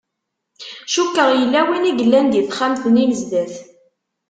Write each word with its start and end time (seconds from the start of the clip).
Cukkeɣ 0.93 1.29
yella 1.39 1.61
win 1.67 1.89
i 1.89 1.91
yellan 1.99 2.27
di 2.31 2.41
texxamt-nni 2.43 3.05
n 3.05 3.11
zdat. 3.21 3.53